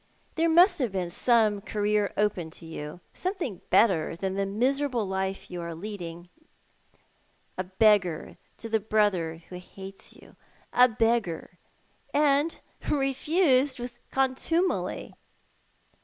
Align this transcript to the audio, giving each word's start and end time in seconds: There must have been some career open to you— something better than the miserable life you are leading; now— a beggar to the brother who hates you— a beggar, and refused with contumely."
There 0.33 0.49
must 0.49 0.79
have 0.79 0.91
been 0.91 1.11
some 1.11 1.61
career 1.61 2.11
open 2.17 2.49
to 2.57 2.65
you— 2.65 3.01
something 3.13 3.61
better 3.69 4.15
than 4.15 4.33
the 4.33 4.47
miserable 4.47 5.05
life 5.05 5.51
you 5.51 5.61
are 5.61 5.75
leading; 5.75 6.23
now— 6.75 6.97
a 7.59 7.63
beggar 7.65 8.39
to 8.57 8.67
the 8.67 8.79
brother 8.79 9.43
who 9.49 9.57
hates 9.57 10.13
you— 10.13 10.35
a 10.73 10.89
beggar, 10.89 11.59
and 12.15 12.59
refused 12.89 13.77
with 13.79 13.99
contumely." 14.09 15.13